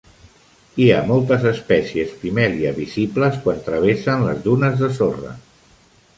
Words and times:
Hi 0.85 0.87
ha 0.93 1.01
moltes 1.11 1.45
espècies 1.49 2.15
"Pimelia" 2.21 2.73
visibles 2.79 3.39
quan 3.45 3.61
travessen 3.69 4.27
les 4.31 4.43
dunes 4.49 4.83
de 4.85 4.93
sorra. 4.99 5.37